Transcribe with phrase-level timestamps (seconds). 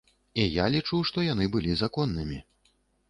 [0.43, 2.43] І я лічу, што яны былі законнымі.